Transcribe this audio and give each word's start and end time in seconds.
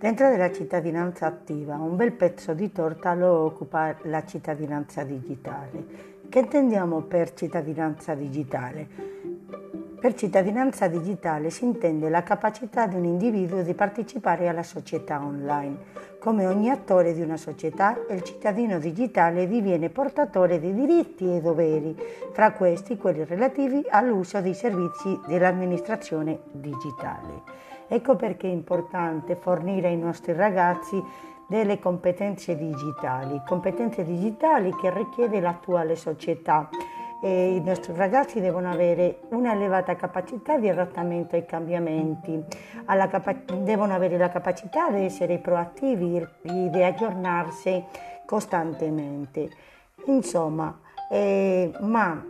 Dentro 0.00 0.30
della 0.30 0.50
cittadinanza 0.50 1.26
attiva 1.26 1.74
un 1.74 1.94
bel 1.94 2.12
pezzo 2.12 2.54
di 2.54 2.72
torta 2.72 3.12
lo 3.12 3.44
occupa 3.44 3.94
la 4.04 4.24
cittadinanza 4.24 5.04
digitale. 5.04 5.84
Che 6.26 6.38
intendiamo 6.38 7.02
per 7.02 7.34
cittadinanza 7.34 8.14
digitale? 8.14 8.88
Per 10.00 10.14
cittadinanza 10.14 10.88
digitale 10.88 11.50
si 11.50 11.66
intende 11.66 12.08
la 12.08 12.22
capacità 12.22 12.86
di 12.86 12.94
un 12.94 13.04
individuo 13.04 13.60
di 13.60 13.74
partecipare 13.74 14.48
alla 14.48 14.62
società 14.62 15.22
online. 15.22 15.76
Come 16.18 16.46
ogni 16.46 16.70
attore 16.70 17.12
di 17.12 17.20
una 17.20 17.36
società, 17.36 17.94
il 18.08 18.22
cittadino 18.22 18.78
digitale 18.78 19.46
diviene 19.46 19.90
portatore 19.90 20.58
di 20.58 20.72
diritti 20.72 21.30
e 21.30 21.42
doveri, 21.42 21.94
fra 22.32 22.52
questi 22.52 22.96
quelli 22.96 23.22
relativi 23.24 23.84
all'uso 23.90 24.40
dei 24.40 24.54
servizi 24.54 25.20
dell'amministrazione 25.26 26.38
digitale. 26.52 27.78
Ecco 27.92 28.14
perché 28.14 28.46
è 28.46 28.52
importante 28.52 29.34
fornire 29.34 29.88
ai 29.88 29.96
nostri 29.96 30.32
ragazzi 30.32 31.02
delle 31.48 31.80
competenze 31.80 32.56
digitali, 32.56 33.42
competenze 33.44 34.04
digitali 34.04 34.72
che 34.76 34.94
richiede 34.94 35.40
l'attuale 35.40 35.96
società. 35.96 36.68
E 37.20 37.56
I 37.56 37.60
nostri 37.60 37.92
ragazzi 37.96 38.40
devono 38.40 38.70
avere 38.70 39.22
una 39.30 39.54
elevata 39.54 39.96
capacità 39.96 40.56
di 40.56 40.68
adattamento 40.68 41.34
ai 41.34 41.44
cambiamenti, 41.44 42.40
capa- 42.86 43.34
devono 43.56 43.92
avere 43.92 44.16
la 44.16 44.28
capacità 44.28 44.88
di 44.92 45.06
essere 45.06 45.38
proattivi, 45.38 46.24
di 46.42 46.82
aggiornarsi 46.84 47.84
costantemente. 48.24 49.50
Insomma, 50.06 50.78
eh, 51.10 51.72
ma 51.80 52.24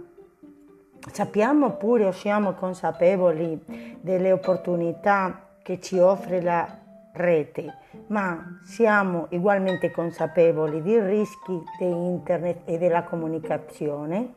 sappiamo 1.13 1.73
pure 1.73 2.07
o 2.07 2.13
siamo 2.13 2.55
consapevoli 2.55 3.99
delle 4.01 4.33
opportunità 4.33 5.49
che 5.71 5.81
ci 5.81 6.01
offre 6.01 6.43
la 6.43 6.67
rete, 7.13 7.73
ma 8.09 8.59
siamo 8.65 9.29
ugualmente 9.31 9.93
consapevoli 9.93 10.83
dei 10.83 11.01
rischi 11.01 11.63
di 11.79 11.87
internet 11.87 12.63
e 12.65 12.77
della 12.77 13.05
comunicazione. 13.05 14.35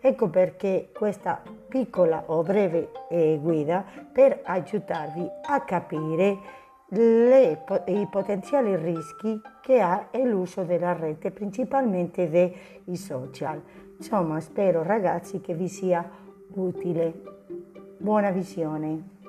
Ecco 0.00 0.30
perché 0.30 0.88
questa 0.94 1.42
piccola 1.68 2.22
o 2.24 2.42
breve 2.42 2.90
eh, 3.10 3.38
guida 3.38 3.84
per 4.10 4.40
aiutarvi 4.44 5.28
a 5.46 5.60
capire 5.60 6.38
le, 6.88 7.64
i 7.88 8.08
potenziali 8.10 8.74
rischi 8.74 9.38
che 9.60 9.78
ha 9.78 10.08
l'uso 10.24 10.62
della 10.62 10.94
rete, 10.94 11.30
principalmente 11.32 12.30
dei 12.30 12.56
social. 12.92 13.60
Insomma, 13.98 14.40
spero 14.40 14.82
ragazzi 14.82 15.42
che 15.42 15.52
vi 15.52 15.68
sia 15.68 16.02
utile. 16.54 17.12
Buona 17.98 18.30
visione. 18.30 19.20